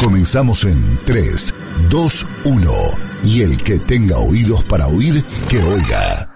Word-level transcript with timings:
Comenzamos 0.00 0.64
en 0.64 0.76
3, 1.04 1.54
2, 1.90 2.26
1 2.44 2.70
y 3.24 3.42
el 3.42 3.56
que 3.56 3.78
tenga 3.78 4.18
oídos 4.18 4.62
para 4.64 4.86
oír, 4.86 5.24
que 5.48 5.58
oiga. 5.58 6.30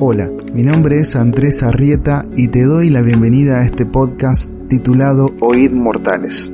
Hola, 0.00 0.30
mi 0.52 0.62
nombre 0.62 0.98
es 0.98 1.16
Andrés 1.16 1.62
Arrieta 1.62 2.24
y 2.36 2.48
te 2.48 2.64
doy 2.64 2.90
la 2.90 3.02
bienvenida 3.02 3.60
a 3.60 3.64
este 3.64 3.86
podcast 3.86 4.68
titulado 4.68 5.30
Oíd 5.40 5.72
Mortales. 5.72 6.52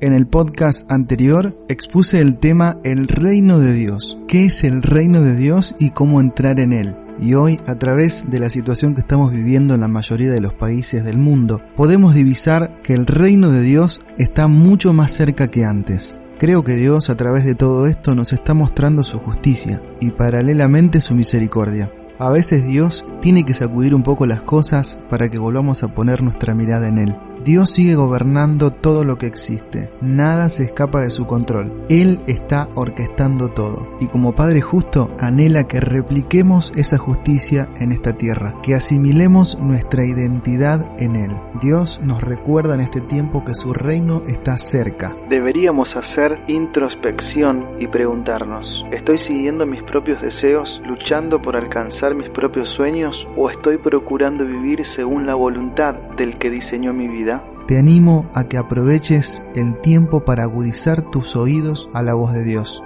En 0.00 0.14
el 0.14 0.26
podcast 0.26 0.90
anterior 0.90 1.54
expuse 1.68 2.20
el 2.20 2.38
tema 2.38 2.78
El 2.82 3.06
reino 3.06 3.60
de 3.60 3.72
Dios. 3.72 4.18
¿Qué 4.26 4.46
es 4.46 4.64
el 4.64 4.82
reino 4.82 5.20
de 5.20 5.36
Dios 5.36 5.76
y 5.78 5.90
cómo 5.90 6.20
entrar 6.20 6.58
en 6.58 6.72
él? 6.72 6.96
Y 7.20 7.34
hoy, 7.34 7.60
a 7.66 7.76
través 7.76 8.30
de 8.30 8.38
la 8.38 8.50
situación 8.50 8.94
que 8.94 9.00
estamos 9.00 9.30
viviendo 9.30 9.74
en 9.74 9.80
la 9.80 9.88
mayoría 9.88 10.30
de 10.30 10.40
los 10.40 10.54
países 10.54 11.04
del 11.04 11.18
mundo, 11.18 11.60
podemos 11.76 12.14
divisar 12.14 12.80
que 12.82 12.94
el 12.94 13.06
reino 13.06 13.50
de 13.50 13.60
Dios 13.60 14.00
está 14.18 14.48
mucho 14.48 14.92
más 14.92 15.12
cerca 15.12 15.48
que 15.48 15.64
antes. 15.64 16.16
Creo 16.38 16.64
que 16.64 16.74
Dios 16.74 17.08
a 17.08 17.16
través 17.16 17.44
de 17.44 17.54
todo 17.54 17.86
esto 17.86 18.14
nos 18.14 18.32
está 18.32 18.54
mostrando 18.54 19.04
su 19.04 19.18
justicia 19.18 19.80
y 20.00 20.10
paralelamente 20.10 20.98
su 20.98 21.14
misericordia. 21.14 21.92
A 22.18 22.30
veces 22.30 22.66
Dios 22.66 23.04
tiene 23.20 23.44
que 23.44 23.54
sacudir 23.54 23.94
un 23.94 24.02
poco 24.02 24.26
las 24.26 24.40
cosas 24.40 24.98
para 25.08 25.28
que 25.28 25.38
volvamos 25.38 25.82
a 25.82 25.94
poner 25.94 26.22
nuestra 26.22 26.54
mirada 26.54 26.88
en 26.88 26.98
Él. 26.98 27.16
Dios 27.44 27.70
sigue 27.70 27.96
gobernando 27.96 28.70
todo 28.70 29.02
lo 29.02 29.18
que 29.18 29.26
existe, 29.26 29.90
nada 30.00 30.48
se 30.48 30.62
escapa 30.62 31.00
de 31.00 31.10
su 31.10 31.26
control, 31.26 31.84
Él 31.88 32.20
está 32.28 32.68
orquestando 32.76 33.48
todo 33.48 33.96
y 33.98 34.06
como 34.06 34.32
Padre 34.32 34.60
justo 34.60 35.10
anhela 35.18 35.66
que 35.66 35.80
repliquemos 35.80 36.72
esa 36.76 36.98
justicia 36.98 37.68
en 37.80 37.90
esta 37.90 38.12
tierra, 38.12 38.54
que 38.62 38.74
asimilemos 38.74 39.58
nuestra 39.58 40.04
identidad 40.04 40.88
en 41.00 41.16
Él. 41.16 41.32
Dios 41.60 42.00
nos 42.04 42.22
recuerda 42.22 42.74
en 42.74 42.80
este 42.80 43.00
tiempo 43.00 43.42
que 43.44 43.54
su 43.54 43.72
reino 43.72 44.22
está 44.26 44.56
cerca. 44.56 45.16
Deberíamos 45.28 45.96
hacer 45.96 46.44
introspección 46.46 47.66
y 47.80 47.88
preguntarnos, 47.88 48.86
¿estoy 48.92 49.18
siguiendo 49.18 49.66
mis 49.66 49.82
propios 49.82 50.22
deseos, 50.22 50.80
luchando 50.86 51.42
por 51.42 51.56
alcanzar 51.56 52.14
mis 52.14 52.28
propios 52.30 52.68
sueños 52.68 53.26
o 53.36 53.50
estoy 53.50 53.78
procurando 53.78 54.46
vivir 54.46 54.84
según 54.84 55.26
la 55.26 55.34
voluntad 55.34 55.94
del 56.16 56.38
que 56.38 56.48
diseñó 56.48 56.92
mi 56.92 57.08
vida? 57.08 57.31
Te 57.66 57.78
animo 57.78 58.30
a 58.34 58.44
que 58.44 58.58
aproveches 58.58 59.42
el 59.54 59.80
tiempo 59.80 60.24
para 60.24 60.42
agudizar 60.42 61.02
tus 61.02 61.36
oídos 61.36 61.88
a 61.94 62.02
la 62.02 62.14
voz 62.14 62.32
de 62.34 62.44
Dios. 62.44 62.82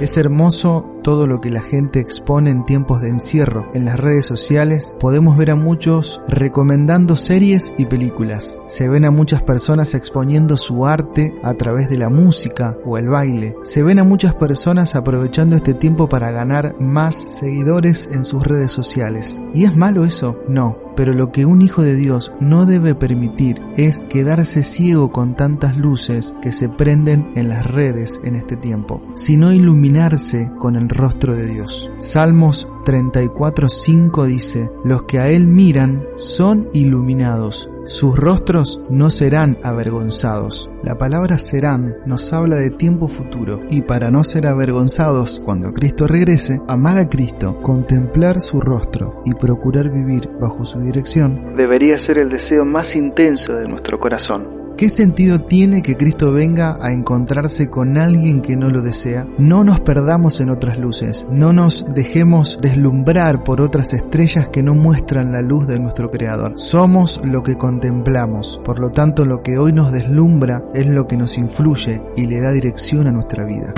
Es 0.00 0.16
hermoso 0.16 0.93
todo 1.04 1.28
lo 1.28 1.40
que 1.40 1.50
la 1.50 1.60
gente 1.60 2.00
expone 2.00 2.50
en 2.50 2.64
tiempos 2.64 3.00
de 3.00 3.10
encierro. 3.10 3.68
En 3.74 3.84
las 3.84 4.00
redes 4.00 4.26
sociales 4.26 4.92
podemos 4.98 5.36
ver 5.36 5.52
a 5.52 5.54
muchos 5.54 6.20
recomendando 6.26 7.14
series 7.14 7.72
y 7.78 7.86
películas. 7.86 8.58
Se 8.66 8.88
ven 8.88 9.04
a 9.04 9.12
muchas 9.12 9.42
personas 9.42 9.94
exponiendo 9.94 10.56
su 10.56 10.86
arte 10.86 11.38
a 11.44 11.54
través 11.54 11.88
de 11.88 11.98
la 11.98 12.08
música 12.08 12.76
o 12.84 12.98
el 12.98 13.08
baile. 13.08 13.54
Se 13.62 13.84
ven 13.84 14.00
a 14.00 14.04
muchas 14.04 14.34
personas 14.34 14.96
aprovechando 14.96 15.54
este 15.54 15.74
tiempo 15.74 16.08
para 16.08 16.32
ganar 16.32 16.74
más 16.80 17.14
seguidores 17.14 18.08
en 18.10 18.24
sus 18.24 18.44
redes 18.44 18.72
sociales. 18.72 19.38
¿Y 19.52 19.64
es 19.64 19.76
malo 19.76 20.04
eso? 20.04 20.40
No. 20.48 20.78
Pero 20.96 21.12
lo 21.12 21.32
que 21.32 21.44
un 21.44 21.60
hijo 21.60 21.82
de 21.82 21.96
Dios 21.96 22.32
no 22.40 22.66
debe 22.66 22.94
permitir 22.94 23.60
es 23.76 24.02
quedarse 24.02 24.62
ciego 24.62 25.10
con 25.10 25.34
tantas 25.34 25.76
luces 25.76 26.36
que 26.40 26.52
se 26.52 26.68
prenden 26.68 27.32
en 27.34 27.48
las 27.48 27.66
redes 27.66 28.20
en 28.22 28.36
este 28.36 28.56
tiempo, 28.56 29.02
sino 29.14 29.52
iluminarse 29.52 30.52
con 30.58 30.76
el 30.76 30.88
rostro 30.94 31.34
de 31.34 31.46
Dios. 31.46 31.90
Salmos 31.98 32.68
34.5 32.84 34.26
dice, 34.26 34.70
los 34.84 35.04
que 35.04 35.18
a 35.18 35.28
Él 35.28 35.46
miran 35.46 36.06
son 36.16 36.68
iluminados, 36.72 37.70
sus 37.86 38.18
rostros 38.18 38.80
no 38.90 39.10
serán 39.10 39.58
avergonzados. 39.62 40.70
La 40.82 40.96
palabra 40.98 41.38
serán 41.38 41.96
nos 42.06 42.32
habla 42.32 42.56
de 42.56 42.70
tiempo 42.70 43.08
futuro 43.08 43.60
y 43.70 43.82
para 43.82 44.10
no 44.10 44.22
ser 44.22 44.46
avergonzados 44.46 45.40
cuando 45.44 45.72
Cristo 45.72 46.06
regrese, 46.06 46.60
amar 46.68 46.98
a 46.98 47.08
Cristo, 47.08 47.60
contemplar 47.62 48.40
su 48.40 48.60
rostro 48.60 49.22
y 49.24 49.34
procurar 49.34 49.90
vivir 49.90 50.30
bajo 50.40 50.64
su 50.64 50.80
dirección 50.80 51.54
debería 51.56 51.98
ser 51.98 52.18
el 52.18 52.28
deseo 52.28 52.64
más 52.64 52.94
intenso 52.96 53.54
de 53.54 53.68
nuestro 53.68 53.98
corazón. 53.98 54.53
¿Qué 54.76 54.88
sentido 54.88 55.40
tiene 55.40 55.82
que 55.82 55.96
Cristo 55.96 56.32
venga 56.32 56.76
a 56.80 56.92
encontrarse 56.92 57.70
con 57.70 57.96
alguien 57.96 58.42
que 58.42 58.56
no 58.56 58.70
lo 58.70 58.82
desea? 58.82 59.24
No 59.38 59.62
nos 59.62 59.80
perdamos 59.80 60.40
en 60.40 60.50
otras 60.50 60.78
luces, 60.78 61.28
no 61.30 61.52
nos 61.52 61.86
dejemos 61.94 62.58
deslumbrar 62.60 63.44
por 63.44 63.60
otras 63.60 63.92
estrellas 63.92 64.48
que 64.48 64.64
no 64.64 64.74
muestran 64.74 65.30
la 65.30 65.42
luz 65.42 65.68
de 65.68 65.78
nuestro 65.78 66.10
Creador. 66.10 66.54
Somos 66.56 67.20
lo 67.24 67.44
que 67.44 67.56
contemplamos, 67.56 68.60
por 68.64 68.80
lo 68.80 68.90
tanto 68.90 69.24
lo 69.24 69.42
que 69.42 69.58
hoy 69.58 69.72
nos 69.72 69.92
deslumbra 69.92 70.64
es 70.74 70.86
lo 70.86 71.06
que 71.06 71.16
nos 71.16 71.38
influye 71.38 72.02
y 72.16 72.26
le 72.26 72.40
da 72.40 72.50
dirección 72.50 73.06
a 73.06 73.12
nuestra 73.12 73.44
vida. 73.44 73.74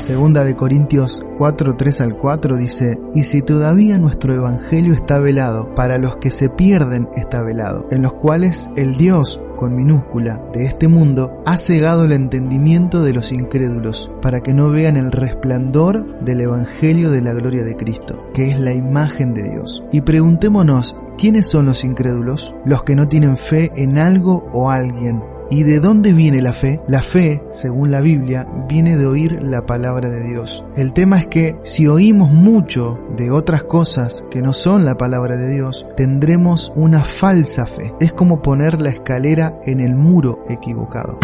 Segunda 0.00 0.44
de 0.44 0.54
Corintios 0.54 1.22
4, 1.36 1.76
3 1.76 2.00
al 2.00 2.16
4 2.16 2.56
dice, 2.56 2.98
y 3.14 3.22
si 3.22 3.42
todavía 3.42 3.98
nuestro 3.98 4.34
evangelio 4.34 4.94
está 4.94 5.18
velado, 5.18 5.74
para 5.74 5.98
los 5.98 6.16
que 6.16 6.30
se 6.30 6.48
pierden 6.48 7.06
está 7.14 7.42
velado, 7.42 7.86
en 7.90 8.00
los 8.00 8.14
cuales 8.14 8.70
el 8.76 8.96
Dios 8.96 9.42
con 9.56 9.76
minúscula 9.76 10.40
de 10.54 10.64
este 10.64 10.88
mundo 10.88 11.42
ha 11.44 11.58
cegado 11.58 12.06
el 12.06 12.12
entendimiento 12.12 13.02
de 13.04 13.12
los 13.12 13.30
incrédulos 13.30 14.10
para 14.22 14.40
que 14.40 14.54
no 14.54 14.70
vean 14.70 14.96
el 14.96 15.12
resplandor 15.12 16.24
del 16.24 16.40
Evangelio 16.40 17.10
de 17.10 17.20
la 17.20 17.34
gloria 17.34 17.62
de 17.62 17.76
Cristo, 17.76 18.24
que 18.32 18.48
es 18.48 18.58
la 18.58 18.72
imagen 18.72 19.34
de 19.34 19.50
Dios. 19.50 19.84
Y 19.92 20.00
preguntémonos, 20.00 20.96
¿quiénes 21.18 21.46
son 21.46 21.66
los 21.66 21.84
incrédulos? 21.84 22.54
Los 22.64 22.84
que 22.84 22.96
no 22.96 23.06
tienen 23.06 23.36
fe 23.36 23.70
en 23.76 23.98
algo 23.98 24.48
o 24.54 24.70
alguien 24.70 25.22
¿Y 25.52 25.64
de 25.64 25.80
dónde 25.80 26.12
viene 26.12 26.40
la 26.40 26.52
fe? 26.52 26.80
La 26.86 27.02
fe, 27.02 27.42
según 27.50 27.90
la 27.90 28.00
Biblia, 28.00 28.46
viene 28.68 28.96
de 28.96 29.06
oír 29.06 29.42
la 29.42 29.66
palabra 29.66 30.08
de 30.08 30.22
Dios. 30.28 30.64
El 30.76 30.92
tema 30.92 31.18
es 31.18 31.26
que 31.26 31.56
si 31.64 31.88
oímos 31.88 32.30
mucho 32.30 33.00
de 33.16 33.32
otras 33.32 33.64
cosas 33.64 34.24
que 34.30 34.42
no 34.42 34.52
son 34.52 34.84
la 34.84 34.96
palabra 34.96 35.36
de 35.36 35.52
Dios, 35.52 35.86
tendremos 35.96 36.72
una 36.76 37.00
falsa 37.00 37.66
fe. 37.66 37.92
Es 37.98 38.12
como 38.12 38.42
poner 38.42 38.80
la 38.80 38.90
escalera 38.90 39.58
en 39.64 39.80
el 39.80 39.96
muro 39.96 40.40
equivocado. 40.48 41.18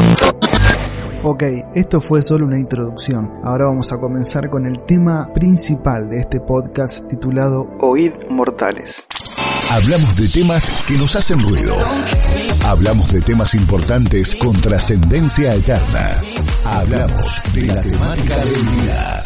Ok, 1.22 1.44
esto 1.74 2.00
fue 2.00 2.20
solo 2.20 2.46
una 2.46 2.58
introducción. 2.58 3.32
Ahora 3.44 3.66
vamos 3.66 3.92
a 3.92 3.98
comenzar 3.98 4.50
con 4.50 4.66
el 4.66 4.80
tema 4.80 5.32
principal 5.34 6.08
de 6.08 6.18
este 6.18 6.40
podcast 6.40 7.06
titulado 7.06 7.68
Oíd 7.78 8.12
Mortales. 8.28 9.06
Hablamos 9.70 10.16
de 10.16 10.28
temas 10.28 10.70
que 10.86 10.94
nos 10.94 11.16
hacen 11.16 11.40
ruido. 11.40 11.74
Hablamos 12.64 13.12
de 13.12 13.20
temas 13.20 13.54
importantes 13.54 14.34
con 14.34 14.52
trascendencia 14.60 15.54
eterna. 15.54 16.22
Hablamos 16.64 17.26
de 17.52 17.66
la 17.66 17.80
temática 17.80 18.44
del 18.44 18.64
día. 18.64 19.22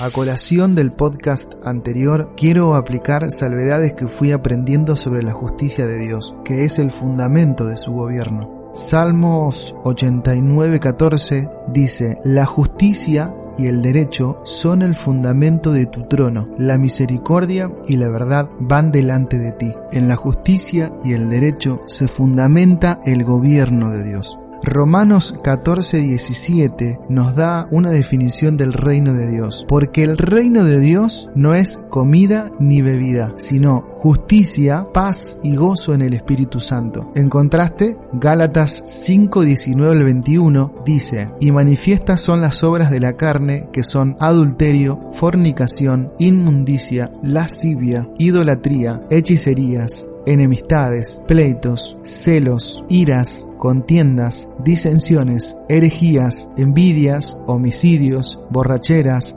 A 0.00 0.10
colación 0.10 0.74
del 0.74 0.92
podcast 0.92 1.54
anterior, 1.62 2.34
quiero 2.36 2.74
aplicar 2.74 3.30
salvedades 3.30 3.92
que 3.92 4.08
fui 4.08 4.32
aprendiendo 4.32 4.96
sobre 4.96 5.22
la 5.22 5.32
justicia 5.32 5.86
de 5.86 5.98
Dios, 5.98 6.34
que 6.44 6.64
es 6.64 6.78
el 6.78 6.90
fundamento 6.90 7.64
de 7.66 7.76
su 7.76 7.92
gobierno. 7.92 8.72
Salmos 8.74 9.74
89:14 9.84 11.50
dice, 11.68 12.18
La 12.24 12.46
justicia 12.46 13.34
y 13.60 13.66
el 13.66 13.82
derecho 13.82 14.40
son 14.44 14.82
el 14.82 14.94
fundamento 14.94 15.72
de 15.72 15.86
tu 15.86 16.04
trono. 16.04 16.48
La 16.58 16.78
misericordia 16.78 17.70
y 17.86 17.96
la 17.96 18.08
verdad 18.08 18.48
van 18.58 18.90
delante 18.90 19.38
de 19.38 19.52
ti. 19.52 19.72
En 19.92 20.08
la 20.08 20.16
justicia 20.16 20.92
y 21.04 21.12
el 21.12 21.28
derecho 21.28 21.80
se 21.86 22.08
fundamenta 22.08 23.00
el 23.04 23.24
gobierno 23.24 23.90
de 23.90 24.04
Dios. 24.04 24.38
Romanos 24.62 25.34
14:17 25.42 27.00
nos 27.08 27.34
da 27.34 27.66
una 27.70 27.90
definición 27.90 28.58
del 28.58 28.74
reino 28.74 29.14
de 29.14 29.30
Dios, 29.30 29.64
porque 29.66 30.02
el 30.02 30.18
reino 30.18 30.64
de 30.64 30.78
Dios 30.78 31.30
no 31.34 31.54
es 31.54 31.78
comida 31.88 32.50
ni 32.60 32.82
bebida, 32.82 33.32
sino 33.36 33.86
justicia, 34.00 34.86
paz 34.94 35.38
y 35.42 35.56
gozo 35.56 35.92
en 35.92 36.00
el 36.00 36.14
Espíritu 36.14 36.58
Santo. 36.58 37.12
En 37.14 37.28
contraste, 37.28 37.98
Gálatas 38.14 38.82
5:19 38.86 39.90
al 39.90 40.02
21 40.02 40.74
dice, 40.86 41.28
y 41.38 41.52
manifiestas 41.52 42.22
son 42.22 42.40
las 42.40 42.64
obras 42.64 42.90
de 42.90 42.98
la 42.98 43.18
carne, 43.18 43.68
que 43.74 43.84
son 43.84 44.16
adulterio, 44.18 45.10
fornicación, 45.12 46.14
inmundicia, 46.18 47.12
lascivia, 47.22 48.08
idolatría, 48.16 49.02
hechicerías, 49.10 50.06
enemistades, 50.24 51.20
pleitos, 51.28 51.98
celos, 52.02 52.82
iras, 52.88 53.44
contiendas, 53.58 54.48
disensiones, 54.64 55.58
herejías, 55.68 56.48
envidias, 56.56 57.36
homicidios, 57.46 58.40
borracheras, 58.48 59.36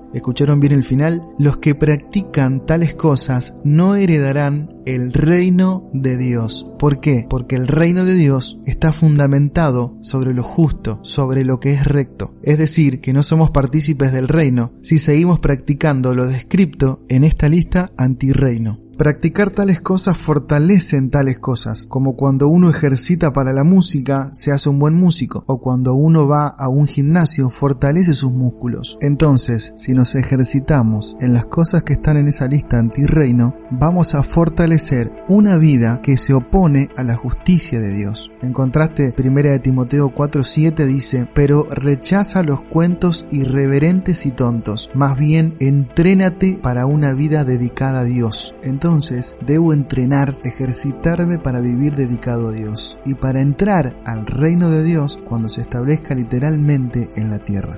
¿Escucharon 0.13 0.59
bien 0.59 0.73
el 0.73 0.83
final? 0.83 1.23
Los 1.39 1.57
que 1.57 1.75
practican 1.75 2.65
tales 2.65 2.93
cosas 2.93 3.55
no 3.63 3.95
heredarán 3.95 4.81
el 4.85 5.13
reino 5.13 5.89
de 5.93 6.17
Dios. 6.17 6.67
¿Por 6.77 6.99
qué? 6.99 7.25
Porque 7.29 7.55
el 7.55 7.67
reino 7.67 8.03
de 8.03 8.15
Dios 8.15 8.59
está 8.65 8.91
fundamentado 8.91 9.97
sobre 10.01 10.33
lo 10.33 10.43
justo, 10.43 10.99
sobre 11.01 11.45
lo 11.45 11.59
que 11.59 11.73
es 11.73 11.85
recto. 11.85 12.35
Es 12.43 12.57
decir, 12.57 12.99
que 12.99 13.13
no 13.13 13.23
somos 13.23 13.51
partícipes 13.51 14.11
del 14.11 14.27
reino 14.27 14.73
si 14.81 14.99
seguimos 14.99 15.39
practicando 15.39 16.13
lo 16.13 16.27
descripto 16.27 17.03
en 17.07 17.23
esta 17.23 17.47
lista 17.47 17.91
antirreino. 17.97 18.79
Practicar 19.01 19.49
tales 19.49 19.81
cosas 19.81 20.15
fortalecen 20.15 21.09
tales 21.09 21.39
cosas, 21.39 21.87
como 21.87 22.15
cuando 22.15 22.47
uno 22.47 22.69
ejercita 22.69 23.33
para 23.33 23.51
la 23.51 23.63
música, 23.63 24.29
se 24.31 24.51
hace 24.51 24.69
un 24.69 24.77
buen 24.77 24.93
músico, 24.93 25.43
o 25.47 25.59
cuando 25.59 25.95
uno 25.95 26.27
va 26.27 26.49
a 26.49 26.69
un 26.69 26.85
gimnasio, 26.85 27.49
fortalece 27.49 28.13
sus 28.13 28.31
músculos. 28.31 28.99
Entonces, 29.01 29.73
si 29.75 29.93
nos 29.93 30.13
ejercitamos 30.13 31.17
en 31.19 31.33
las 31.33 31.45
cosas 31.45 31.81
que 31.81 31.93
están 31.93 32.17
en 32.17 32.27
esa 32.27 32.45
lista 32.45 32.77
antirreino, 32.77 33.55
vamos 33.71 34.13
a 34.13 34.21
fortalecer 34.21 35.11
una 35.27 35.57
vida 35.57 35.99
que 36.03 36.15
se 36.15 36.35
opone 36.35 36.89
a 36.95 37.01
la 37.01 37.15
justicia 37.15 37.79
de 37.79 37.95
Dios. 37.95 38.31
En 38.43 38.53
contraste, 38.53 39.15
1 39.17 39.49
de 39.49 39.57
Timoteo 39.57 40.13
4:7 40.13 40.85
dice, 40.85 41.27
pero 41.33 41.65
rechaza 41.71 42.43
los 42.43 42.61
cuentos 42.61 43.25
irreverentes 43.31 44.27
y 44.27 44.31
tontos, 44.31 44.91
más 44.93 45.17
bien 45.17 45.55
entrénate 45.59 46.59
para 46.61 46.85
una 46.85 47.13
vida 47.13 47.43
dedicada 47.43 48.01
a 48.01 48.03
Dios. 48.03 48.53
Entonces, 48.61 48.90
entonces 48.91 49.37
debo 49.39 49.71
entrenar, 49.71 50.33
ejercitarme 50.43 51.39
para 51.39 51.61
vivir 51.61 51.95
dedicado 51.95 52.49
a 52.49 52.51
Dios 52.51 52.97
y 53.05 53.13
para 53.13 53.39
entrar 53.39 53.95
al 54.03 54.25
reino 54.25 54.69
de 54.69 54.83
Dios 54.83 55.17
cuando 55.29 55.47
se 55.47 55.61
establezca 55.61 56.13
literalmente 56.13 57.09
en 57.15 57.29
la 57.29 57.39
tierra. 57.39 57.77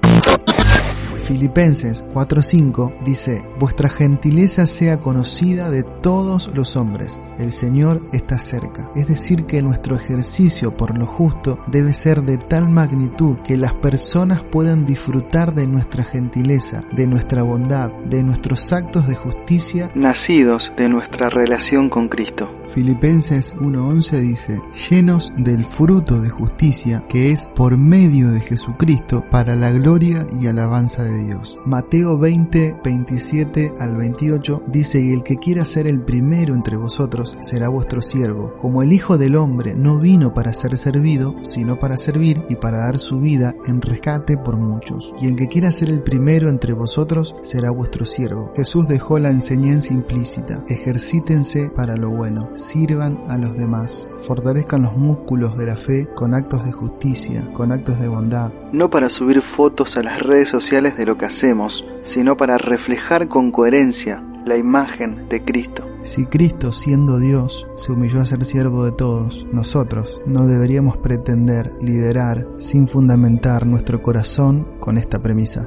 Filipenses 1.23 2.05
4:5 2.13 3.01
dice, 3.03 3.43
vuestra 3.57 3.89
gentileza 3.89 4.67
sea 4.67 4.99
conocida 4.99 5.69
de 5.69 5.83
todos 5.83 6.51
los 6.53 6.75
hombres, 6.75 7.21
el 7.37 7.51
Señor 7.51 8.05
está 8.11 8.37
cerca. 8.39 8.91
Es 8.95 9.07
decir, 9.07 9.45
que 9.45 9.61
nuestro 9.61 9.95
ejercicio 9.95 10.75
por 10.75 10.97
lo 10.97 11.05
justo 11.05 11.59
debe 11.67 11.93
ser 11.93 12.23
de 12.23 12.37
tal 12.37 12.69
magnitud 12.69 13.37
que 13.37 13.55
las 13.55 13.73
personas 13.75 14.43
puedan 14.43 14.85
disfrutar 14.85 15.53
de 15.53 15.65
nuestra 15.65 16.03
gentileza, 16.03 16.81
de 16.93 17.07
nuestra 17.07 17.41
bondad, 17.43 17.91
de 18.09 18.21
nuestros 18.21 18.73
actos 18.73 19.07
de 19.07 19.15
justicia 19.15 19.91
nacidos 19.95 20.71
de 20.75 20.89
nuestra 20.89 21.29
relación 21.29 21.89
con 21.89 22.09
Cristo. 22.09 22.51
Filipenses 22.73 23.55
1:11 23.57 24.19
dice, 24.19 24.59
llenos 24.89 25.31
del 25.37 25.63
fruto 25.63 26.19
de 26.19 26.29
justicia 26.29 27.05
que 27.07 27.31
es 27.31 27.47
por 27.55 27.77
medio 27.77 28.31
de 28.31 28.39
Jesucristo 28.39 29.23
para 29.29 29.55
la 29.55 29.71
gloria 29.71 30.25
y 30.41 30.47
alabanza 30.47 31.03
de 31.03 31.23
Dios. 31.23 31.59
Mateo 31.65 32.17
20, 32.17 32.79
27 32.83 33.73
al 33.79 33.95
28 33.95 34.63
dice, 34.67 34.99
y 34.99 35.11
el 35.11 35.21
que 35.21 35.35
quiera 35.35 35.65
ser 35.65 35.85
el 35.85 36.01
primero 36.01 36.55
entre 36.55 36.75
vosotros 36.75 37.37
será 37.41 37.69
vuestro 37.69 38.01
siervo, 38.01 38.55
como 38.57 38.81
el 38.81 38.91
Hijo 38.91 39.19
del 39.19 39.35
Hombre 39.35 39.75
no 39.75 39.99
vino 39.99 40.33
para 40.33 40.51
ser 40.53 40.75
servido, 40.75 41.35
sino 41.41 41.77
para 41.77 41.97
servir 41.97 42.43
y 42.49 42.55
para 42.55 42.79
dar 42.79 42.97
su 42.97 43.19
vida 43.19 43.53
en 43.67 43.81
rescate 43.81 44.35
por 44.35 44.57
muchos. 44.57 45.13
Y 45.21 45.27
el 45.27 45.35
que 45.35 45.47
quiera 45.47 45.71
ser 45.71 45.89
el 45.89 46.01
primero 46.01 46.49
entre 46.49 46.73
vosotros 46.73 47.35
será 47.43 47.69
vuestro 47.69 48.05
siervo. 48.05 48.51
Jesús 48.55 48.87
dejó 48.87 49.19
la 49.19 49.29
enseñanza 49.29 49.93
implícita, 49.93 50.63
ejercítense 50.67 51.69
para 51.75 51.95
lo 51.97 52.09
bueno, 52.09 52.49
sirvan 52.63 53.19
a 53.27 53.37
los 53.37 53.55
demás, 53.57 54.09
fortalezcan 54.25 54.83
los 54.83 54.97
músculos 54.97 55.57
de 55.57 55.67
la 55.67 55.75
fe 55.75 56.07
con 56.15 56.33
actos 56.33 56.65
de 56.65 56.71
justicia, 56.71 57.49
con 57.53 57.71
actos 57.71 57.99
de 57.99 58.07
bondad, 58.07 58.53
no 58.71 58.89
para 58.89 59.09
subir 59.09 59.41
fotos 59.41 59.97
a 59.97 60.03
las 60.03 60.21
redes 60.21 60.49
sociales 60.49 60.97
de 60.97 61.05
lo 61.05 61.17
que 61.17 61.25
hacemos, 61.25 61.85
sino 62.01 62.37
para 62.37 62.57
reflejar 62.57 63.27
con 63.27 63.51
coherencia 63.51 64.23
la 64.45 64.57
imagen 64.57 65.27
de 65.29 65.43
Cristo. 65.43 65.85
Si 66.03 66.25
Cristo, 66.25 66.73
siendo 66.73 67.17
Dios, 67.17 67.65
se 67.77 67.93
humilló 67.93 68.19
a 68.19 68.25
ser 68.25 68.43
siervo 68.43 68.83
de 68.83 68.91
todos, 68.91 69.47
nosotros 69.53 70.19
no 70.25 70.45
deberíamos 70.45 70.97
pretender 70.97 71.71
liderar 71.81 72.45
sin 72.57 72.89
fundamentar 72.89 73.65
nuestro 73.65 74.01
corazón 74.01 74.79
con 74.79 74.97
esta 74.97 75.19
premisa. 75.19 75.65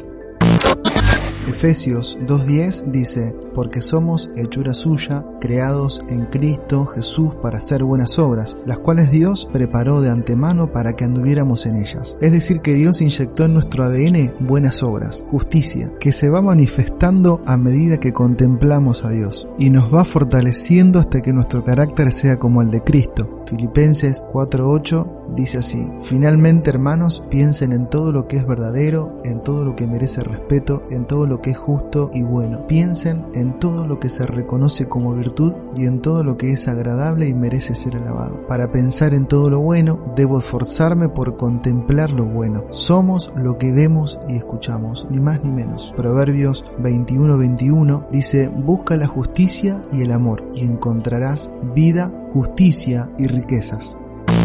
Efesios 1.48 2.18
2.10 2.20 2.90
dice, 2.90 3.34
porque 3.56 3.80
somos 3.80 4.30
hechura 4.36 4.74
suya, 4.74 5.24
creados 5.40 6.02
en 6.08 6.26
Cristo 6.26 6.84
Jesús 6.84 7.36
para 7.36 7.56
hacer 7.56 7.84
buenas 7.84 8.18
obras, 8.18 8.58
las 8.66 8.80
cuales 8.80 9.10
Dios 9.10 9.48
preparó 9.50 10.02
de 10.02 10.10
antemano 10.10 10.70
para 10.70 10.92
que 10.92 11.04
anduviéramos 11.06 11.64
en 11.64 11.76
ellas. 11.76 12.18
Es 12.20 12.32
decir, 12.32 12.60
que 12.60 12.74
Dios 12.74 13.00
inyectó 13.00 13.46
en 13.46 13.54
nuestro 13.54 13.84
ADN 13.84 14.34
buenas 14.40 14.82
obras, 14.82 15.24
justicia, 15.26 15.90
que 15.98 16.12
se 16.12 16.28
va 16.28 16.42
manifestando 16.42 17.40
a 17.46 17.56
medida 17.56 17.96
que 17.96 18.12
contemplamos 18.12 19.06
a 19.06 19.08
Dios 19.08 19.48
y 19.58 19.70
nos 19.70 19.92
va 19.92 20.04
fortaleciendo 20.04 20.98
hasta 20.98 21.22
que 21.22 21.32
nuestro 21.32 21.64
carácter 21.64 22.12
sea 22.12 22.38
como 22.38 22.60
el 22.60 22.70
de 22.70 22.82
Cristo, 22.82 23.36
Filipenses 23.46 24.24
4:8 24.32 25.34
dice 25.36 25.58
así, 25.58 25.86
finalmente 26.02 26.70
hermanos, 26.70 27.22
piensen 27.30 27.72
en 27.72 27.88
todo 27.88 28.10
lo 28.10 28.26
que 28.26 28.38
es 28.38 28.46
verdadero, 28.46 29.20
en 29.24 29.42
todo 29.42 29.64
lo 29.64 29.76
que 29.76 29.86
merece 29.86 30.22
respeto, 30.22 30.82
en 30.90 31.06
todo 31.06 31.26
lo 31.26 31.40
que 31.40 31.50
es 31.50 31.56
justo 31.56 32.10
y 32.12 32.22
bueno. 32.22 32.66
Piensen 32.66 33.24
en 33.34 33.45
todo 33.54 33.86
lo 33.86 33.98
que 33.98 34.08
se 34.08 34.26
reconoce 34.26 34.88
como 34.88 35.14
virtud 35.14 35.54
y 35.76 35.84
en 35.84 36.00
todo 36.00 36.24
lo 36.24 36.36
que 36.36 36.52
es 36.52 36.68
agradable 36.68 37.28
y 37.28 37.34
merece 37.34 37.74
ser 37.74 37.96
alabado. 37.96 38.46
Para 38.46 38.70
pensar 38.70 39.14
en 39.14 39.26
todo 39.26 39.50
lo 39.50 39.60
bueno, 39.60 40.12
debo 40.14 40.38
esforzarme 40.38 41.08
por 41.08 41.36
contemplar 41.36 42.10
lo 42.10 42.24
bueno. 42.24 42.64
Somos 42.70 43.32
lo 43.36 43.58
que 43.58 43.72
vemos 43.72 44.18
y 44.28 44.36
escuchamos, 44.36 45.06
ni 45.10 45.20
más 45.20 45.44
ni 45.44 45.50
menos. 45.50 45.92
Proverbios 45.96 46.64
21:21 46.78 48.08
dice, 48.10 48.48
busca 48.48 48.96
la 48.96 49.06
justicia 49.06 49.82
y 49.92 50.02
el 50.02 50.12
amor 50.12 50.48
y 50.54 50.64
encontrarás 50.64 51.50
vida 51.74 52.12
justicia 52.32 53.10
y 53.18 53.26
riquezas. 53.26 53.98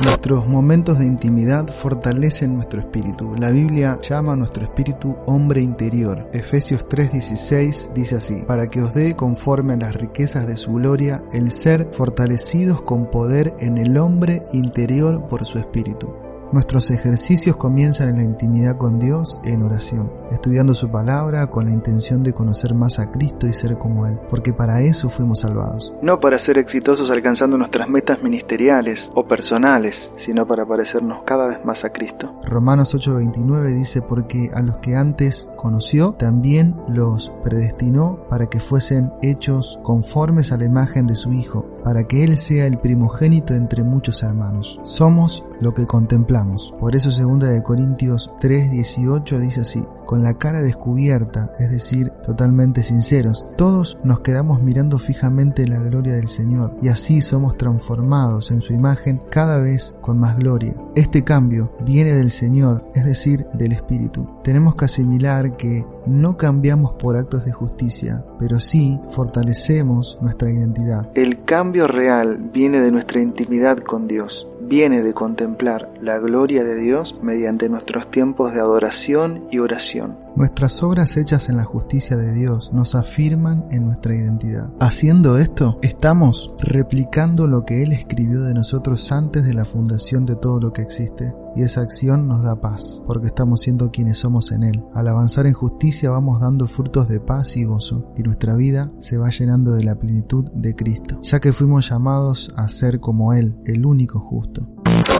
Nuestros 0.03 0.47
momentos 0.47 0.97
de 0.97 1.05
intimidad 1.05 1.67
fortalecen 1.67 2.55
nuestro 2.55 2.79
espíritu. 2.79 3.35
La 3.39 3.51
Biblia 3.51 3.99
llama 4.01 4.33
a 4.33 4.35
nuestro 4.35 4.63
espíritu 4.63 5.15
hombre 5.27 5.61
interior. 5.61 6.27
Efesios 6.33 6.87
3:16 6.87 7.91
dice 7.93 8.15
así, 8.15 8.41
para 8.47 8.65
que 8.65 8.81
os 8.81 8.93
dé 8.95 9.15
conforme 9.15 9.73
a 9.73 9.77
las 9.77 9.95
riquezas 9.95 10.47
de 10.47 10.57
su 10.57 10.73
gloria 10.73 11.23
el 11.31 11.51
ser 11.51 11.89
fortalecidos 11.91 12.81
con 12.81 13.11
poder 13.11 13.53
en 13.59 13.77
el 13.77 13.95
hombre 13.97 14.41
interior 14.53 15.27
por 15.27 15.45
su 15.45 15.59
espíritu. 15.59 16.11
Nuestros 16.51 16.89
ejercicios 16.89 17.55
comienzan 17.55 18.09
en 18.09 18.17
la 18.17 18.23
intimidad 18.23 18.77
con 18.77 18.97
Dios 18.97 19.39
en 19.45 19.61
oración, 19.61 20.11
estudiando 20.31 20.73
su 20.73 20.89
palabra 20.89 21.47
con 21.47 21.65
la 21.65 21.71
intención 21.71 22.23
de 22.23 22.33
conocer 22.33 22.73
más 22.73 22.99
a 22.99 23.11
Cristo 23.11 23.47
y 23.47 23.53
ser 23.53 23.77
como 23.77 24.05
Él, 24.07 24.19
porque 24.29 24.53
para 24.53 24.81
eso 24.81 25.09
fuimos 25.09 25.41
salvados. 25.41 25.93
No 26.01 26.19
para 26.19 26.39
ser 26.39 26.57
exitosos 26.57 27.11
alcanzando 27.11 27.57
nuestras 27.57 27.89
metas 27.89 28.23
ministeriales 28.23 29.09
o 29.15 29.27
personales, 29.27 30.13
sino 30.15 30.47
para 30.47 30.65
parecernos 30.65 31.23
cada 31.25 31.47
vez 31.47 31.63
más 31.65 31.83
a 31.85 31.91
Cristo. 31.91 32.33
Romanos 32.43 32.95
8:29 32.95 33.73
dice, 33.73 34.01
porque 34.01 34.49
a 34.53 34.61
los 34.61 34.77
que 34.77 34.95
antes 34.95 35.49
conoció, 35.55 36.13
también 36.13 36.75
los 36.87 37.31
predestinó 37.43 38.25
para 38.29 38.47
que 38.47 38.59
fuesen 38.59 39.11
hechos 39.21 39.79
conformes 39.83 40.51
a 40.51 40.57
la 40.57 40.65
imagen 40.65 41.07
de 41.07 41.15
su 41.15 41.31
Hijo, 41.31 41.65
para 41.83 42.03
que 42.05 42.23
Él 42.23 42.37
sea 42.37 42.65
el 42.65 42.79
primogénito 42.79 43.53
entre 43.53 43.83
muchos 43.83 44.23
hermanos. 44.23 44.79
Somos 44.83 45.43
lo 45.59 45.71
que 45.71 45.85
contemplamos. 45.85 46.73
Por 46.79 46.95
eso 46.95 47.09
2 47.09 47.39
de 47.39 47.63
Corintios 47.63 48.31
3:18 48.39 49.39
dice 49.39 49.61
así, 49.61 49.83
con 50.05 50.23
la 50.23 50.33
cara 50.35 50.61
descubierta, 50.61 51.53
es 51.59 51.71
decir, 51.71 52.09
totalmente 52.25 52.83
sinceros, 52.83 53.45
todos 53.57 53.97
nos 54.03 54.21
quedamos 54.21 54.61
mirando 54.61 54.99
fijamente 54.99 55.67
la 55.67 55.79
gloria 55.79 56.13
del 56.13 56.27
Señor 56.27 56.75
y 56.81 56.89
así 56.89 57.21
somos 57.21 57.57
transformados 57.57 58.51
en 58.51 58.61
su 58.61 58.73
imagen 58.73 59.19
cada 59.29 59.57
vez 59.57 59.95
con 60.01 60.19
más 60.19 60.37
gloria. 60.37 60.73
Este 60.95 61.23
cambio 61.23 61.73
viene 61.85 62.13
del 62.13 62.31
Señor, 62.31 62.83
es 62.93 63.05
decir, 63.05 63.47
del 63.53 63.71
Espíritu. 63.71 64.27
Tenemos 64.43 64.75
que 64.75 64.85
asimilar 64.85 65.55
que 65.55 65.85
no 66.05 66.37
cambiamos 66.37 66.93
por 66.93 67.15
actos 67.15 67.45
de 67.45 67.51
justicia, 67.51 68.25
pero 68.39 68.59
sí 68.59 68.99
fortalecemos 69.09 70.17
nuestra 70.21 70.51
identidad. 70.51 71.09
El 71.15 71.43
cambio 71.43 71.87
real 71.87 72.49
viene 72.53 72.81
de 72.81 72.91
nuestra 72.91 73.21
intimidad 73.21 73.77
con 73.79 74.07
Dios 74.07 74.47
viene 74.71 75.01
de 75.01 75.13
contemplar 75.13 75.89
la 75.99 76.17
gloria 76.19 76.63
de 76.63 76.77
Dios 76.77 77.17
mediante 77.21 77.67
nuestros 77.67 78.09
tiempos 78.09 78.53
de 78.53 78.61
adoración 78.61 79.43
y 79.51 79.59
oración. 79.59 80.15
Nuestras 80.35 80.81
obras 80.81 81.17
hechas 81.17 81.49
en 81.49 81.57
la 81.57 81.65
justicia 81.65 82.15
de 82.15 82.33
Dios 82.33 82.71
nos 82.73 82.95
afirman 82.95 83.65
en 83.69 83.85
nuestra 83.85 84.15
identidad. 84.15 84.71
Haciendo 84.79 85.37
esto, 85.37 85.77
estamos 85.81 86.53
replicando 86.59 87.47
lo 87.47 87.65
que 87.65 87.83
Él 87.83 87.91
escribió 87.91 88.41
de 88.41 88.53
nosotros 88.53 89.11
antes 89.11 89.43
de 89.43 89.53
la 89.53 89.65
fundación 89.65 90.25
de 90.25 90.35
todo 90.35 90.59
lo 90.59 90.71
que 90.71 90.81
existe. 90.81 91.33
Y 91.53 91.63
esa 91.63 91.81
acción 91.81 92.29
nos 92.29 92.43
da 92.43 92.61
paz, 92.61 93.03
porque 93.05 93.27
estamos 93.27 93.59
siendo 93.59 93.91
quienes 93.91 94.19
somos 94.19 94.53
en 94.53 94.63
Él. 94.63 94.85
Al 94.93 95.09
avanzar 95.09 95.47
en 95.47 95.53
justicia 95.53 96.09
vamos 96.09 96.39
dando 96.39 96.65
frutos 96.65 97.09
de 97.09 97.19
paz 97.19 97.57
y 97.57 97.65
gozo, 97.65 98.13
y 98.15 98.23
nuestra 98.23 98.55
vida 98.55 98.89
se 98.99 99.17
va 99.17 99.29
llenando 99.29 99.73
de 99.73 99.83
la 99.83 99.95
plenitud 99.95 100.45
de 100.53 100.75
Cristo, 100.75 101.19
ya 101.23 101.41
que 101.41 101.51
fuimos 101.51 101.89
llamados 101.89 102.53
a 102.55 102.69
ser 102.69 103.01
como 103.01 103.33
Él, 103.33 103.59
el 103.65 103.85
único 103.85 104.19
justo. 104.19 104.65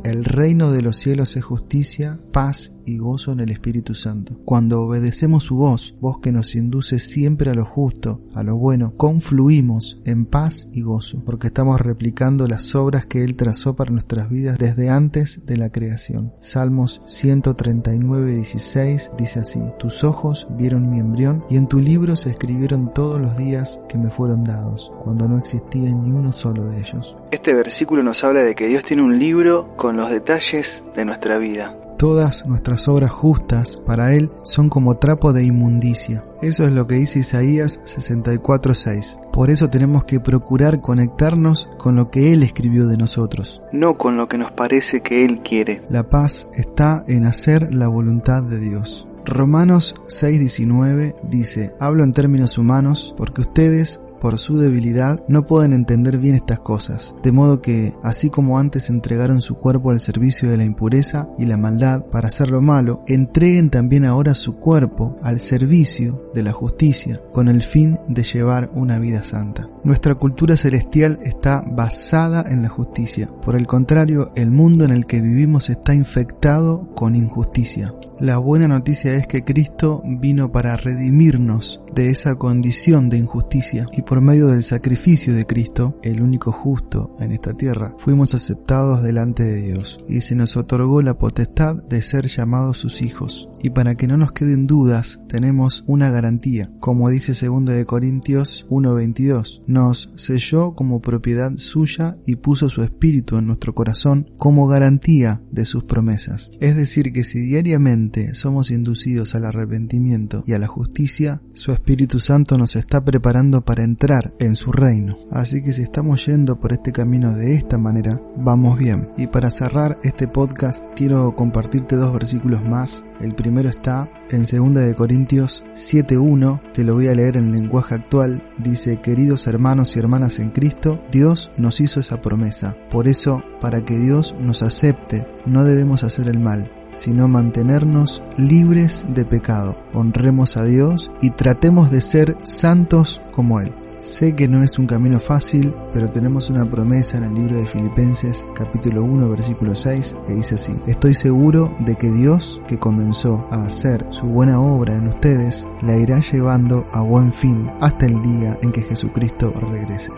El 0.04 0.26
reino 0.26 0.72
de 0.72 0.82
los 0.82 0.98
cielos 0.98 1.36
es 1.36 1.44
justicia, 1.44 2.18
paz 2.32 2.74
y 2.86 2.98
gozo 2.98 3.32
en 3.34 3.40
el 3.40 3.52
Espíritu 3.52 3.94
Santo. 3.94 4.36
Cuando 4.46 4.82
obedecemos 4.82 5.44
su 5.44 5.58
voz, 5.58 5.96
voz 6.02 6.20
que 6.20 6.32
nos 6.32 6.56
induce 6.56 6.98
siempre 6.98 7.52
a 7.52 7.54
lo 7.54 7.66
justo, 7.66 8.22
a 8.34 8.42
lo 8.42 8.58
bueno, 8.58 8.94
confluimos 8.98 10.02
en 10.06 10.26
paz 10.26 10.68
y 10.74 10.82
gozo, 10.82 11.24
porque 11.24 11.48
estamos 11.48 11.80
replicando 11.80 12.48
las 12.48 12.74
obras 12.74 13.06
que 13.06 13.24
Él 13.24 13.36
trazó 13.36 13.76
para 13.76 13.92
nuestras 13.92 14.30
vidas 14.32 14.58
desde 14.58 14.90
antes 14.90 15.46
de 15.46 15.58
la 15.58 15.72
creación. 15.72 16.34
Salmos 16.40 17.02
139, 17.06 18.34
16 18.34 19.12
dice 19.20 19.40
así, 19.42 19.62
Tus 19.78 20.04
ojos 20.04 20.48
vieron 20.58 20.90
mi 20.90 21.00
embrión 21.00 21.46
y 21.48 21.58
en 21.58 21.68
tu 21.68 21.80
libro 21.80 22.16
se 22.16 22.30
escribieron 22.32 22.92
todos 22.92 23.22
los 23.22 23.38
días 23.38 23.80
que 23.88 24.00
me 24.00 24.10
fueron 24.10 24.44
dados, 24.44 24.92
cuando 25.04 25.28
no 25.28 25.38
existía 25.38 25.94
ni 25.94 26.12
uno 26.12 26.34
solo 26.34 26.66
de 26.66 26.80
ellos. 26.80 27.18
Este 27.32 27.54
versículo 27.54 28.02
nos 28.02 28.24
habla 28.24 28.42
de 28.44 28.56
que 28.56 28.68
Dios 28.68 28.84
tiene 28.84 29.04
un 29.04 29.20
libro 29.20 29.76
con 29.78 29.91
los 29.98 30.10
detalles 30.10 30.84
de 30.96 31.06
nuestra 31.06 31.38
vida. 31.38 31.76
Todas 31.98 32.48
nuestras 32.48 32.88
obras 32.88 33.12
justas 33.12 33.78
para 33.78 34.16
Él 34.16 34.32
son 34.42 34.70
como 34.70 34.96
trapo 34.96 35.34
de 35.34 35.44
inmundicia. 35.44 36.24
Eso 36.42 36.64
es 36.64 36.72
lo 36.72 36.88
que 36.88 36.96
dice 36.96 37.20
Isaías 37.20 37.80
64.6. 37.86 39.30
Por 39.32 39.52
eso 39.52 39.70
tenemos 39.70 40.06
que 40.06 40.20
procurar 40.20 40.82
conectarnos 40.82 41.70
con 41.78 41.96
lo 41.96 42.10
que 42.10 42.34
Él 42.34 42.42
escribió 42.42 42.88
de 42.88 42.98
nosotros, 42.98 43.62
no 43.72 44.00
con 44.00 44.18
lo 44.18 44.28
que 44.28 44.40
nos 44.40 44.52
parece 44.52 45.02
que 45.02 45.26
Él 45.26 45.42
quiere. 45.44 45.84
La 45.90 46.10
paz 46.10 46.48
está 46.56 47.04
en 47.08 47.26
hacer 47.26 47.72
la 47.72 47.88
voluntad 47.88 48.42
de 48.42 48.60
Dios. 48.60 49.08
Romanos 49.24 49.94
6:19 50.10 51.16
dice, 51.22 51.76
hablo 51.80 52.04
en 52.04 52.14
términos 52.14 52.58
humanos 52.58 53.14
porque 53.16 53.42
ustedes 53.42 54.02
por 54.22 54.38
su 54.38 54.58
debilidad, 54.58 55.24
no 55.28 55.44
pueden 55.44 55.74
entender 55.74 56.20
bien 56.20 56.36
estas 56.36 56.60
cosas, 56.60 57.16
de 57.24 57.32
modo 57.32 57.62
que, 57.62 57.94
así 58.04 58.30
como 58.30 58.60
antes 58.60 58.90
entregaron 58.90 59.42
su 59.42 59.56
cuerpo 59.56 59.90
al 59.90 60.00
servicio 60.00 60.50
de 60.50 60.58
la 60.58 60.64
impureza 60.64 61.28
y 61.38 61.48
la 61.48 61.58
maldad 61.58 62.06
para 62.06 62.28
hacer 62.28 62.52
lo 62.52 62.62
malo, 62.62 63.04
entreguen 63.08 63.70
también 63.72 64.06
ahora 64.06 64.36
su 64.36 64.58
cuerpo 64.58 65.18
al 65.24 65.40
servicio 65.40 66.30
de 66.34 66.44
la 66.44 66.54
justicia, 66.54 67.20
con 67.34 67.48
el 67.48 67.64
fin 67.64 67.98
de 68.08 68.24
llevar 68.24 68.72
una 68.76 69.00
vida 69.00 69.24
santa. 69.24 69.68
Nuestra 69.84 70.14
cultura 70.14 70.56
celestial 70.56 71.20
está 71.24 71.64
basada 71.66 72.46
en 72.48 72.62
la 72.62 72.70
justicia. 72.70 73.32
Por 73.42 73.56
el 73.56 73.66
contrario, 73.66 74.32
el 74.36 74.52
mundo 74.52 74.86
en 74.86 74.92
el 74.92 75.08
que 75.08 75.22
vivimos 75.22 75.72
está 75.72 75.96
infectado 75.96 76.94
con 76.94 77.16
injusticia. 77.16 77.92
La 78.20 78.38
buena 78.38 78.68
noticia 78.68 79.16
es 79.16 79.26
que 79.26 79.44
Cristo 79.44 80.04
vino 80.06 80.52
para 80.52 80.78
redimirnos 80.78 81.82
de 81.96 82.12
esa 82.12 82.36
condición 82.36 83.10
de 83.10 83.18
injusticia 83.18 83.88
y 83.94 84.04
por 84.12 84.20
medio 84.20 84.48
del 84.48 84.62
sacrificio 84.62 85.34
de 85.34 85.46
Cristo, 85.46 85.98
el 86.04 86.22
único 86.22 86.52
justo 86.52 87.16
en 87.22 87.32
esta 87.32 87.54
tierra, 87.54 87.96
fuimos 87.98 88.36
aceptados 88.36 89.04
delante 89.04 89.42
de 89.42 89.62
Dios 89.62 90.04
y 90.10 90.20
se 90.20 90.36
nos 90.36 90.58
otorgó 90.58 91.02
la 91.02 91.18
potestad 91.18 91.82
de 91.84 92.02
ser 92.02 92.28
llamados 92.28 92.78
sus 92.78 93.04
hijos. 93.04 93.50
Y 93.64 93.70
para 93.70 93.96
que 93.96 94.08
no 94.08 94.18
nos 94.18 94.34
queden 94.34 94.68
dudas, 94.68 95.22
tenemos 95.30 95.86
una 95.88 96.10
garantía, 96.10 96.74
como 96.82 97.10
dice 97.10 97.32
2 97.32 97.64
de 97.68 97.86
Corintios 97.86 98.66
1:22, 98.70 99.64
nos 99.66 100.10
selló 100.18 100.74
como 100.76 101.00
propiedad 101.00 101.54
suya 101.56 102.18
y 102.26 102.36
puso 102.36 102.68
su 102.68 102.84
espíritu 102.84 103.38
en 103.38 103.46
nuestro 103.46 103.74
corazón 103.74 104.30
como 104.38 104.68
garantía 104.68 105.42
de 105.52 105.64
sus 105.64 105.86
promesas. 105.86 106.52
Es 106.60 106.76
decir, 106.76 107.14
que 107.14 107.24
si 107.24 107.40
diariamente 107.40 108.34
somos 108.34 108.72
inducidos 108.72 109.36
al 109.36 109.46
arrepentimiento 109.46 110.44
y 110.46 110.52
a 110.52 110.60
la 110.60 110.68
justicia, 110.68 111.42
su 111.54 111.72
Espíritu 111.72 112.20
Santo 112.20 112.58
nos 112.58 112.76
está 112.76 113.06
preparando 113.06 113.64
para 113.64 113.86
entrar 113.86 114.01
en 114.40 114.56
su 114.56 114.72
reino. 114.72 115.16
Así 115.30 115.62
que 115.62 115.72
si 115.72 115.84
estamos 115.84 116.26
yendo 116.26 116.60
por 116.60 116.74
este 116.74 116.92
camino 116.92 117.36
de 117.36 117.54
esta 117.54 117.78
manera, 117.78 118.20
vamos 118.36 118.80
bien. 118.80 119.10
Y 119.16 119.28
para 119.28 119.52
cerrar 119.52 120.00
este 120.02 120.28
podcast, 120.28 120.84
quiero 120.96 121.36
compartirte 121.36 121.96
dos 121.96 122.12
versículos 122.12 122.64
más. 122.64 123.06
El 123.20 123.36
primero 123.36 123.70
está 123.70 124.10
en 124.32 124.42
2 124.42 124.74
de 124.74 124.96
Corintios 124.96 125.64
7.1, 125.74 126.74
te 126.74 126.84
lo 126.84 126.96
voy 126.96 127.10
a 127.10 127.14
leer 127.14 127.38
en 127.38 127.52
lenguaje 127.52 127.94
actual, 127.94 128.42
dice, 128.58 129.00
queridos 129.02 129.46
hermanos 129.46 129.96
y 129.96 130.00
hermanas 130.00 130.40
en 130.40 130.50
Cristo, 130.50 131.00
Dios 131.12 131.52
nos 131.58 131.80
hizo 131.80 132.00
esa 132.00 132.22
promesa. 132.22 132.76
Por 132.90 133.08
eso, 133.08 133.44
para 133.60 133.86
que 133.86 134.00
Dios 134.00 134.36
nos 134.40 134.64
acepte, 134.64 135.28
no 135.46 135.64
debemos 135.64 136.04
hacer 136.04 136.28
el 136.28 136.40
mal, 136.40 136.72
sino 136.92 137.28
mantenernos 137.28 138.24
libres 138.36 139.06
de 139.14 139.26
pecado. 139.26 139.78
Honremos 139.94 140.58
a 140.58 140.64
Dios 140.64 141.12
y 141.22 141.30
tratemos 141.30 141.92
de 141.92 142.02
ser 142.02 142.38
santos 142.42 143.22
como 143.32 143.60
Él. 143.60 143.76
Sé 144.04 144.36
que 144.36 144.48
no 144.48 144.64
es 144.64 144.80
un 144.80 144.88
camino 144.88 145.20
fácil, 145.20 145.76
pero 145.94 146.08
tenemos 146.08 146.50
una 146.50 146.68
promesa 146.68 147.20
en 147.20 147.26
el 147.26 147.36
libro 147.36 147.58
de 147.58 147.68
Filipenses 147.68 148.48
capítulo 148.56 149.04
1 149.04 149.30
versículo 149.30 149.76
6 149.76 150.16
que 150.26 150.34
dice 150.34 150.56
así, 150.56 150.74
estoy 150.88 151.14
seguro 151.14 151.76
de 151.82 151.96
que 151.96 152.10
Dios 152.10 152.64
que 152.68 152.80
comenzó 152.80 153.46
a 153.52 153.62
hacer 153.62 154.04
su 154.10 154.26
buena 154.26 154.60
obra 154.60 154.96
en 154.96 155.08
ustedes, 155.08 155.68
la 155.84 155.98
irá 155.98 156.20
llevando 156.20 156.88
a 156.92 157.02
buen 157.02 157.32
fin 157.32 157.70
hasta 157.80 158.08
el 158.08 158.20
día 158.24 158.58
en 158.64 158.72
que 158.72 158.82
Jesucristo 158.82 159.54
regrese. 159.54 160.10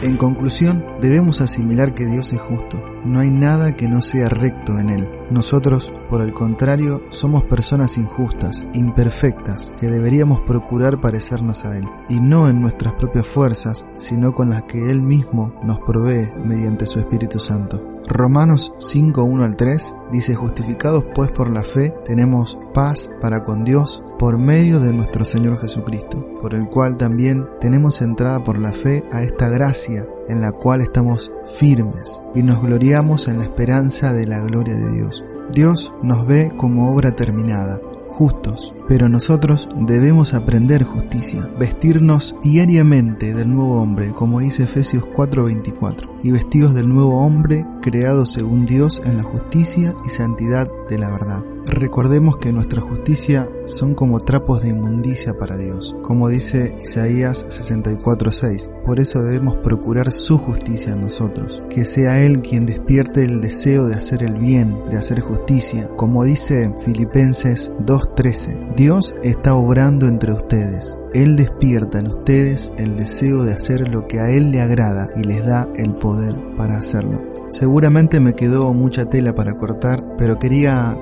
En 0.00 0.16
conclusión, 0.16 0.82
debemos 1.00 1.42
asimilar 1.42 1.94
que 1.94 2.06
Dios 2.06 2.32
es 2.32 2.40
justo. 2.40 2.82
No 3.04 3.20
hay 3.20 3.30
nada 3.30 3.76
que 3.76 3.86
no 3.86 4.00
sea 4.00 4.30
recto 4.30 4.78
en 4.78 4.88
Él. 4.88 5.21
Nosotros, 5.32 5.90
por 6.10 6.20
el 6.20 6.34
contrario, 6.34 7.04
somos 7.08 7.44
personas 7.44 7.96
injustas, 7.96 8.68
imperfectas, 8.74 9.74
que 9.80 9.86
deberíamos 9.86 10.42
procurar 10.42 11.00
parecernos 11.00 11.64
a 11.64 11.78
Él, 11.78 11.86
y 12.10 12.20
no 12.20 12.50
en 12.50 12.60
nuestras 12.60 12.92
propias 12.92 13.26
fuerzas, 13.26 13.86
sino 13.96 14.34
con 14.34 14.50
las 14.50 14.64
que 14.64 14.90
Él 14.90 15.00
mismo 15.00 15.58
nos 15.64 15.80
provee 15.80 16.30
mediante 16.44 16.84
su 16.84 16.98
Espíritu 16.98 17.38
Santo. 17.38 17.91
Romanos 18.08 18.74
5, 18.78 19.22
1 19.22 19.44
al 19.44 19.56
3 19.56 19.94
dice, 20.10 20.34
justificados 20.34 21.04
pues 21.14 21.30
por 21.30 21.50
la 21.50 21.62
fe, 21.62 21.94
tenemos 22.04 22.58
paz 22.74 23.10
para 23.20 23.44
con 23.44 23.64
Dios 23.64 24.02
por 24.18 24.38
medio 24.38 24.80
de 24.80 24.92
nuestro 24.92 25.24
Señor 25.24 25.60
Jesucristo, 25.60 26.26
por 26.38 26.54
el 26.54 26.68
cual 26.68 26.96
también 26.96 27.46
tenemos 27.60 28.02
entrada 28.02 28.42
por 28.42 28.58
la 28.58 28.72
fe 28.72 29.04
a 29.12 29.22
esta 29.22 29.48
gracia 29.48 30.06
en 30.28 30.40
la 30.40 30.52
cual 30.52 30.80
estamos 30.80 31.32
firmes 31.58 32.22
y 32.34 32.42
nos 32.42 32.60
gloriamos 32.60 33.28
en 33.28 33.38
la 33.38 33.44
esperanza 33.44 34.12
de 34.12 34.26
la 34.26 34.40
gloria 34.40 34.74
de 34.74 34.92
Dios. 34.92 35.24
Dios 35.52 35.92
nos 36.02 36.26
ve 36.26 36.52
como 36.56 36.92
obra 36.92 37.12
terminada, 37.12 37.80
justos, 38.12 38.74
pero 38.86 39.08
nosotros 39.08 39.68
debemos 39.76 40.34
aprender 40.34 40.84
justicia, 40.84 41.50
vestirnos 41.58 42.36
diariamente 42.42 43.34
del 43.34 43.50
nuevo 43.50 43.80
hombre, 43.80 44.12
como 44.12 44.40
dice 44.40 44.64
Efesios 44.64 45.04
4:24, 45.14 46.20
y 46.22 46.30
vestidos 46.30 46.74
del 46.74 46.88
nuevo 46.88 47.24
hombre 47.24 47.66
creado 47.80 48.26
según 48.26 48.66
Dios 48.66 49.00
en 49.04 49.16
la 49.16 49.22
justicia 49.22 49.94
y 50.04 50.10
santidad 50.10 50.68
de 50.88 50.98
la 50.98 51.10
verdad. 51.10 51.51
Recordemos 51.66 52.36
que 52.38 52.52
nuestra 52.52 52.80
justicia 52.80 53.48
son 53.64 53.94
como 53.94 54.20
trapos 54.20 54.62
de 54.62 54.70
inmundicia 54.70 55.34
para 55.34 55.56
Dios, 55.56 55.96
como 56.02 56.28
dice 56.28 56.76
Isaías 56.82 57.46
64:6. 57.48 58.70
Por 58.84 59.00
eso 59.00 59.22
debemos 59.22 59.56
procurar 59.56 60.12
su 60.12 60.38
justicia 60.38 60.92
en 60.92 61.02
nosotros, 61.02 61.62
que 61.70 61.84
sea 61.84 62.20
Él 62.20 62.42
quien 62.42 62.66
despierte 62.66 63.24
el 63.24 63.40
deseo 63.40 63.86
de 63.86 63.94
hacer 63.94 64.22
el 64.22 64.38
bien, 64.38 64.88
de 64.90 64.96
hacer 64.96 65.20
justicia, 65.20 65.88
como 65.96 66.24
dice 66.24 66.74
Filipenses 66.84 67.72
2:13. 67.84 68.74
Dios 68.76 69.14
está 69.22 69.54
obrando 69.54 70.06
entre 70.06 70.32
ustedes. 70.32 70.98
Él 71.14 71.36
despierta 71.36 71.98
en 71.98 72.08
ustedes 72.08 72.72
el 72.78 72.96
deseo 72.96 73.44
de 73.44 73.52
hacer 73.52 73.88
lo 73.88 74.06
que 74.08 74.18
a 74.18 74.30
Él 74.30 74.50
le 74.50 74.62
agrada 74.62 75.08
y 75.14 75.22
les 75.22 75.44
da 75.44 75.68
el 75.76 75.94
poder 75.94 76.34
para 76.56 76.78
hacerlo. 76.78 77.20
Seguramente 77.50 78.18
me 78.18 78.34
quedó 78.34 78.72
mucha 78.72 79.04
tela 79.04 79.34
para 79.34 79.54
cortar, 79.54 80.16
pero 80.16 80.38
quería 80.38 80.96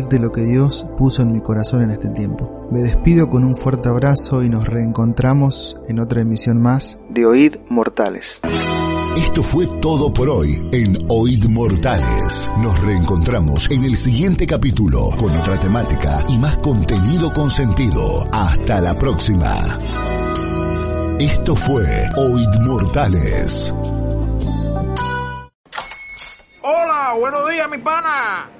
compartirte 0.00 0.18
lo 0.18 0.32
que 0.32 0.42
Dios 0.42 0.86
puso 0.96 1.22
en 1.22 1.32
mi 1.32 1.40
corazón 1.40 1.82
en 1.82 1.90
este 1.90 2.08
tiempo. 2.08 2.68
Me 2.70 2.80
despido 2.80 3.28
con 3.28 3.44
un 3.44 3.56
fuerte 3.56 3.88
abrazo 3.88 4.42
y 4.42 4.48
nos 4.48 4.66
reencontramos 4.66 5.76
en 5.88 6.00
otra 6.00 6.22
emisión 6.22 6.60
más 6.60 6.98
de 7.10 7.26
Oíd 7.26 7.56
Mortales. 7.68 8.40
Esto 9.16 9.42
fue 9.42 9.66
todo 9.80 10.12
por 10.12 10.28
hoy 10.28 10.56
en 10.72 10.96
Oid 11.08 11.46
Mortales. 11.46 12.50
Nos 12.62 12.80
reencontramos 12.82 13.70
en 13.70 13.84
el 13.84 13.96
siguiente 13.96 14.46
capítulo 14.46 15.10
con 15.18 15.36
otra 15.36 15.58
temática 15.58 16.24
y 16.28 16.38
más 16.38 16.58
contenido 16.58 17.32
con 17.32 17.50
sentido. 17.50 18.24
Hasta 18.32 18.80
la 18.80 18.96
próxima. 18.96 19.78
Esto 21.18 21.54
fue 21.56 22.08
Oid 22.16 22.60
Mortales. 22.62 23.74
Hola, 26.62 27.14
buenos 27.18 27.50
días, 27.50 27.68
mi 27.68 27.78
pana. 27.78 28.59